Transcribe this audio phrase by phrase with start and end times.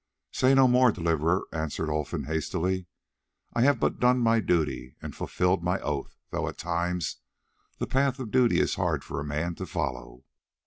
[0.31, 2.87] "Say no more, Deliverer," answered Olfan hastily;
[3.53, 7.17] "I have but done my duty and fulfilled my oath, though at times
[7.77, 10.23] the path of duty is hard for a man to follow."